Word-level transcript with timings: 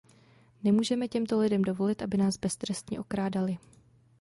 Nemůžeme 0.63 1.07
těmto 1.07 1.39
lidem 1.39 1.61
dovolit, 1.61 2.01
aby 2.01 2.17
nás 2.17 2.37
beztrestně 2.37 2.99
okrádali. 2.99 3.57